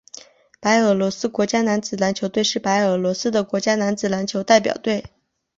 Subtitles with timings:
[0.59, 5.03] 白俄罗斯国家男子篮球队是白俄罗斯的国家男子篮球代表队。